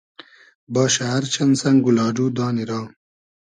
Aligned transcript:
باشۂ 0.73 1.01
ار 1.15 1.23
چئن 1.33 1.49
سئنگ 1.61 1.83
و 1.87 1.91
لاۮو 1.97 2.25
دانی 2.37 2.65
را 2.69 2.81